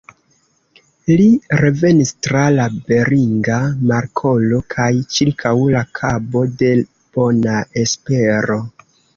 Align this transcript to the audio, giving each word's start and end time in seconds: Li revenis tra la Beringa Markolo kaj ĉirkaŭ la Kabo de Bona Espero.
Li 1.17 1.25
revenis 1.59 2.11
tra 2.27 2.41
la 2.55 2.65
Beringa 2.87 3.59
Markolo 3.91 4.63
kaj 4.77 4.89
ĉirkaŭ 5.19 5.53
la 5.77 5.85
Kabo 6.01 6.45
de 6.63 6.73
Bona 6.97 7.63
Espero. 7.85 8.61